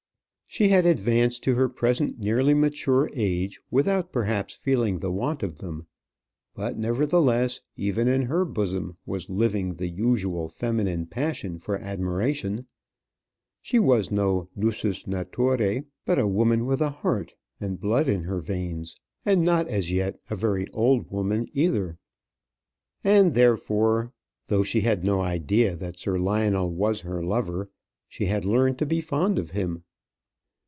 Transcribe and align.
She 0.53 0.67
had 0.67 0.85
advanced 0.85 1.45
to 1.45 1.55
her 1.55 1.69
present 1.69 2.19
nearly 2.19 2.53
mature 2.53 3.09
age 3.13 3.61
without 3.71 4.11
perhaps 4.11 4.53
feeling 4.53 4.99
the 4.99 5.09
want 5.09 5.43
of 5.43 5.59
them. 5.59 5.87
But, 6.53 6.77
nevertheless, 6.77 7.61
even 7.77 8.09
in 8.09 8.23
her 8.23 8.43
bosom 8.43 8.97
was 9.05 9.29
living 9.29 9.75
the 9.75 9.87
usual 9.87 10.49
feminine 10.49 11.05
passion 11.05 11.57
for 11.57 11.77
admiration. 11.77 12.67
She 13.61 13.79
was 13.79 14.11
no 14.11 14.49
"lusus 14.57 15.05
naturæ," 15.05 15.85
but 16.05 16.19
a 16.19 16.27
woman 16.27 16.65
with 16.65 16.81
a 16.81 16.89
heart, 16.89 17.33
and 17.61 17.79
blood 17.79 18.09
in 18.09 18.23
her 18.23 18.39
veins; 18.41 18.97
and 19.23 19.45
not 19.45 19.69
as 19.69 19.89
yet 19.89 20.19
a 20.29 20.35
very 20.35 20.67
old 20.71 21.09
woman 21.09 21.47
either. 21.53 21.97
And 23.05 23.35
therefore, 23.35 24.11
though 24.47 24.63
she 24.63 24.81
had 24.81 25.05
no 25.05 25.21
idea 25.21 25.77
that 25.77 25.97
Sir 25.97 26.19
Lionel 26.19 26.69
was 26.73 26.99
her 27.03 27.23
lover, 27.23 27.69
she 28.09 28.25
had 28.25 28.43
learned 28.43 28.77
to 28.79 28.85
be 28.85 28.99
fond 28.99 29.39
of 29.39 29.51
him. 29.51 29.85